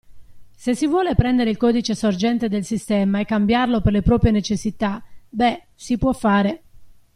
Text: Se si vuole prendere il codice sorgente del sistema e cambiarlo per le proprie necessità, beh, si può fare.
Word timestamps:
Se 0.55 0.73
si 0.73 0.87
vuole 0.87 1.13
prendere 1.13 1.51
il 1.51 1.57
codice 1.57 1.93
sorgente 1.93 2.49
del 2.49 2.65
sistema 2.65 3.19
e 3.19 3.25
cambiarlo 3.25 3.81
per 3.81 3.91
le 3.93 4.01
proprie 4.01 4.31
necessità, 4.31 5.03
beh, 5.29 5.67
si 5.75 5.99
può 5.99 6.11
fare. 6.11 6.63